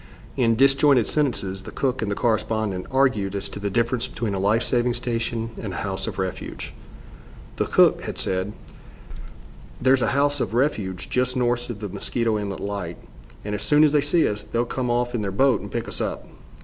In 0.35 0.55
disjointed 0.55 1.05
sentences 1.05 1.61
the 1.61 1.69
cook 1.71 2.01
and 2.01 2.09
the 2.09 2.15
correspondent 2.15 2.87
argued 2.89 3.35
as 3.35 3.47
to 3.49 3.59
the 3.59 3.69
difference 3.69 4.07
between 4.07 4.33
a 4.33 4.39
life 4.39 4.63
saving 4.63 4.95
station 4.95 5.51
and 5.61 5.73
a 5.75 5.83
house 5.85 6.07
of 6.07 6.17
refuge. 6.17 6.73
The 7.57 7.65
cook 7.65 8.01
had 8.01 8.17
said: 8.17 8.53
"There's 9.79 10.01
a 10.01 10.07
house 10.17 10.39
of 10.39 10.55
refuge 10.55 11.07
just 11.07 11.35
north 11.37 11.69
of 11.69 11.81
the 11.81 11.87
Mosquito 11.89 12.39
Inlet 12.39 12.59
Light, 12.59 12.97
and 13.45 13.53
as 13.53 13.61
soon 13.61 13.83
as 13.83 13.91
they 13.91 14.01
see 14.01 14.27
us, 14.27 14.41
they'll 14.41 14.65
come 14.65 14.89
off 14.89 15.13
in 15.13 15.21
their 15.21 15.29
boat 15.29 15.61
and 15.61 15.71
pick 15.71 15.87
us 15.87 16.01
up." 16.01 16.25